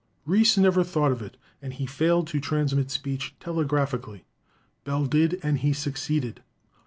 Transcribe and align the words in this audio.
Reis 0.25 0.57
never 0.57 0.83
thought 0.83 1.11
of 1.11 1.21
it, 1.21 1.37
and 1.61 1.73
he 1.75 1.85
failed 1.85 2.25
to 2.29 2.39
transmit 2.39 2.89
speech 2.89 3.35
telegraphically. 3.39 4.25
Bell 4.83 5.05
did 5.05 5.39
and 5.43 5.59
he 5.59 5.73
suc 5.73 5.93
ceeded. 5.93 6.37